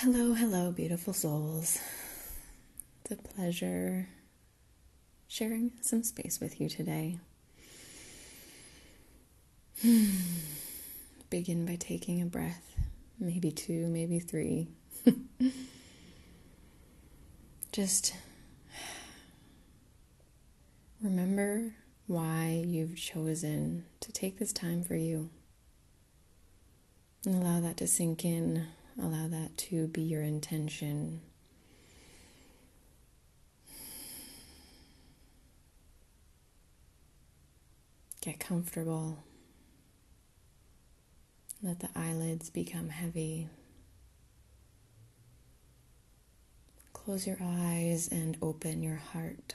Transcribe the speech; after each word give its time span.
Hello, 0.00 0.34
hello, 0.34 0.72
beautiful 0.72 1.14
souls. 1.14 1.78
It's 3.00 3.12
a 3.12 3.16
pleasure 3.16 4.06
sharing 5.26 5.72
some 5.80 6.02
space 6.02 6.38
with 6.38 6.60
you 6.60 6.68
today. 6.68 7.18
Hmm. 9.80 10.10
Begin 11.30 11.64
by 11.64 11.76
taking 11.76 12.20
a 12.20 12.26
breath, 12.26 12.76
maybe 13.18 13.50
two, 13.50 13.86
maybe 13.86 14.18
three. 14.18 14.68
Just 17.72 18.14
remember 21.02 21.74
why 22.06 22.62
you've 22.66 22.98
chosen 22.98 23.86
to 24.00 24.12
take 24.12 24.38
this 24.38 24.52
time 24.52 24.84
for 24.84 24.94
you. 24.94 25.30
And 27.24 27.42
allow 27.42 27.60
that 27.60 27.78
to 27.78 27.86
sink 27.86 28.26
in 28.26 28.66
Allow 29.00 29.28
that 29.28 29.56
to 29.58 29.88
be 29.88 30.02
your 30.02 30.22
intention. 30.22 31.20
Get 38.22 38.40
comfortable. 38.40 39.18
Let 41.62 41.80
the 41.80 41.88
eyelids 41.94 42.50
become 42.50 42.88
heavy. 42.88 43.48
Close 46.92 47.26
your 47.26 47.38
eyes 47.40 48.08
and 48.10 48.36
open 48.42 48.82
your 48.82 48.96
heart. 48.96 49.54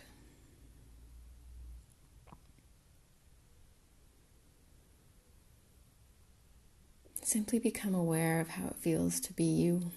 Simply 7.32 7.60
become 7.60 7.96
aware 7.96 8.42
of 8.42 8.50
how 8.50 8.68
it 8.68 8.76
feels 8.76 9.22
to 9.22 9.32
be 9.32 9.46
you. 9.46 9.94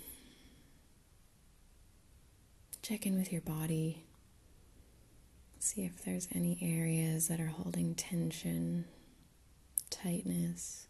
Check 2.80 3.06
in 3.06 3.16
with 3.16 3.32
your 3.32 3.40
body. 3.40 4.04
See 5.58 5.82
if 5.82 6.04
there's 6.04 6.28
any 6.32 6.56
areas 6.62 7.26
that 7.26 7.40
are 7.40 7.48
holding 7.48 7.96
tension, 7.96 8.84
tightness. 9.90 10.86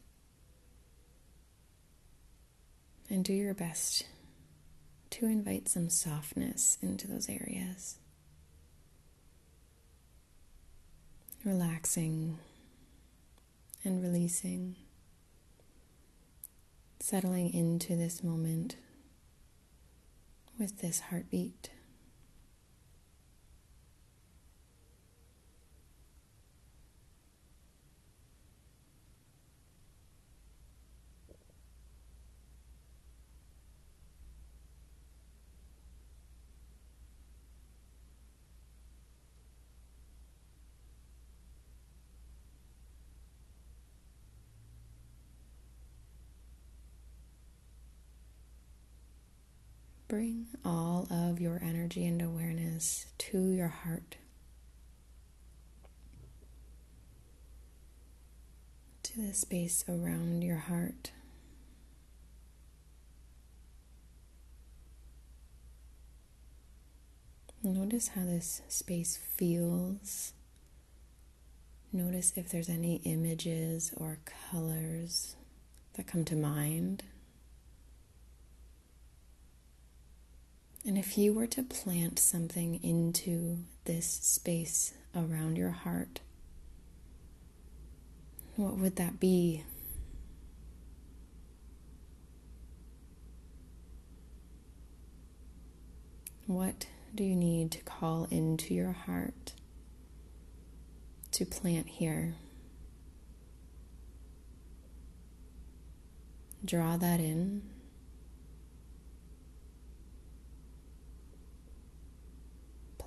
And 3.08 3.24
do 3.24 3.32
your 3.32 3.54
best 3.54 4.04
to 5.12 5.24
invite 5.24 5.66
some 5.70 5.88
softness 5.88 6.76
into 6.82 7.08
those 7.08 7.30
areas. 7.30 7.96
Relaxing 11.42 12.38
and 13.82 14.02
releasing 14.02 14.76
settling 17.04 17.52
into 17.52 17.94
this 17.96 18.24
moment 18.24 18.76
with 20.58 20.80
this 20.80 21.00
heartbeat. 21.00 21.68
Bring 50.14 50.46
all 50.64 51.08
of 51.10 51.40
your 51.40 51.60
energy 51.60 52.06
and 52.06 52.22
awareness 52.22 53.06
to 53.18 53.50
your 53.50 53.66
heart, 53.66 54.14
to 59.02 59.20
the 59.20 59.34
space 59.34 59.84
around 59.88 60.42
your 60.42 60.58
heart. 60.58 61.10
Notice 67.64 68.06
how 68.06 68.22
this 68.22 68.62
space 68.68 69.16
feels. 69.16 70.32
Notice 71.92 72.34
if 72.36 72.50
there's 72.50 72.68
any 72.68 73.00
images 73.02 73.92
or 73.96 74.20
colors 74.52 75.34
that 75.94 76.06
come 76.06 76.24
to 76.26 76.36
mind. 76.36 77.02
And 80.86 80.98
if 80.98 81.16
you 81.16 81.32
were 81.32 81.46
to 81.46 81.62
plant 81.62 82.18
something 82.18 82.78
into 82.82 83.58
this 83.86 84.06
space 84.06 84.92
around 85.16 85.56
your 85.56 85.70
heart, 85.70 86.20
what 88.56 88.76
would 88.76 88.96
that 88.96 89.18
be? 89.18 89.64
What 96.46 96.86
do 97.14 97.24
you 97.24 97.34
need 97.34 97.70
to 97.72 97.80
call 97.80 98.28
into 98.30 98.74
your 98.74 98.92
heart 98.92 99.54
to 101.32 101.46
plant 101.46 101.86
here? 101.86 102.34
Draw 106.62 106.98
that 106.98 107.20
in. 107.20 107.62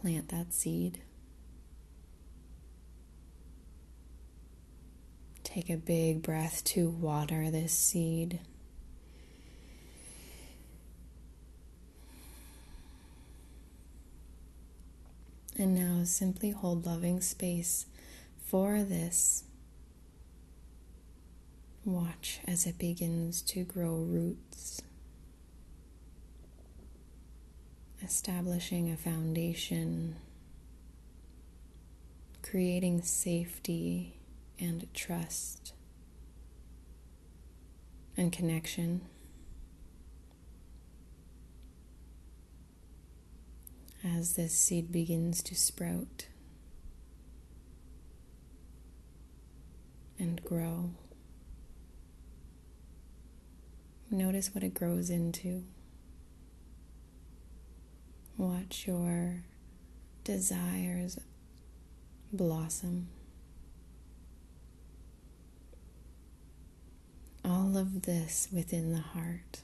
Plant 0.02 0.30
that 0.30 0.54
seed. 0.54 1.00
Take 5.44 5.70
a 5.70 5.78
big 5.78 6.22
breath 6.22 6.64
to 6.66 6.90
water 6.90 7.50
this 7.50 7.74
seed. 7.74 8.40
And 15.58 15.74
now 15.74 16.04
simply 16.04 16.52
hold 16.52 16.86
loving 16.86 17.20
space 17.22 17.88
for 18.46 18.84
this. 18.84 19.44
Watch 21.84 22.40
as 22.46 22.68
it 22.68 22.78
begins 22.78 23.42
to 23.44 23.64
grow 23.64 23.96
roots. 23.96 24.84
Establishing 28.04 28.92
a 28.92 28.98
foundation, 28.98 30.16
creating 32.44 33.02
safety 33.02 34.20
and 34.60 34.88
trust 34.94 35.74
and 38.16 38.32
connection. 38.32 39.02
As 44.04 44.36
this 44.36 44.58
seed 44.58 44.92
begins 44.92 45.44
to 45.44 45.56
sprout 45.56 46.28
and 50.18 50.44
grow, 50.44 50.92
notice 54.10 54.54
what 54.56 54.64
it 54.64 54.74
grows 54.74 55.10
into. 55.10 55.64
Watch 58.38 58.86
your 58.86 59.44
desires 60.24 61.20
blossom. 62.32 63.08
All 67.44 67.76
of 67.76 68.04
this 68.04 68.48
within 68.54 68.92
the 68.92 69.00
heart. 69.00 69.62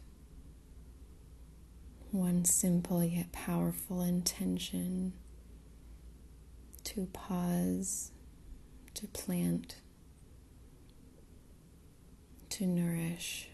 One 2.10 2.46
simple 2.46 3.04
yet 3.04 3.32
powerful 3.32 4.02
intention 4.02 5.14
to 6.86 7.08
pause, 7.14 8.10
to 8.96 9.06
plant, 9.08 9.76
to 12.50 12.66
nourish. 12.66 13.50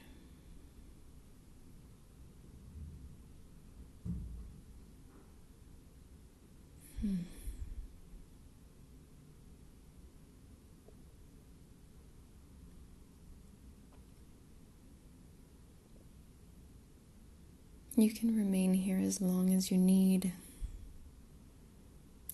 You 18.00 18.12
can 18.12 18.34
remain 18.34 18.76
here 18.76 18.98
as 18.98 19.20
long 19.20 19.54
as 19.54 19.70
you 19.72 19.78
need, 19.78 20.32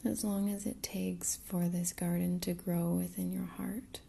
as 0.05 0.23
long 0.23 0.47
as 0.47 0.67
it 0.67 0.83
takes 0.83 1.37
for 1.43 1.67
this 1.67 1.91
garden 1.91 2.39
to 2.41 2.53
grow 2.53 2.91
within 2.91 3.31
your 3.31 3.47
heart. 3.47 4.01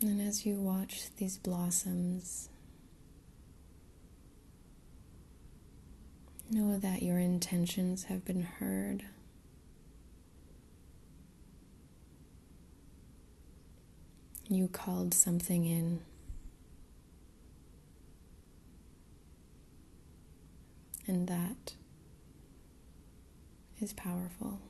And 0.00 0.20
as 0.20 0.46
you 0.46 0.54
watch 0.54 1.06
these 1.16 1.36
blossoms, 1.36 2.48
know 6.48 6.78
that 6.78 7.02
your 7.02 7.18
intentions 7.18 8.04
have 8.04 8.24
been 8.24 8.42
heard. 8.42 9.02
You 14.48 14.68
called 14.68 15.12
something 15.12 15.64
in. 15.64 16.02
And 21.08 21.28
that 21.28 21.74
is 23.80 23.92
powerful. 23.92 24.60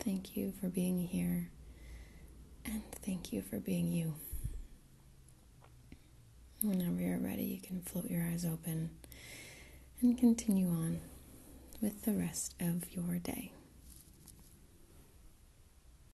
Thank 0.00 0.36
you 0.36 0.52
for 0.60 0.68
being 0.68 1.00
here, 1.00 1.50
and 2.64 2.82
thank 3.04 3.32
you 3.32 3.42
for 3.42 3.58
being 3.58 3.90
you. 3.92 4.14
Whenever 6.62 7.00
you're 7.00 7.18
ready, 7.18 7.44
you 7.44 7.60
can 7.60 7.80
float 7.82 8.08
your 8.10 8.22
eyes 8.22 8.44
open 8.44 8.90
and 10.00 10.16
continue 10.16 10.68
on 10.68 11.00
with 11.80 12.02
the 12.02 12.12
rest 12.12 12.54
of 12.60 12.84
your 12.94 13.18
day. 13.18 13.52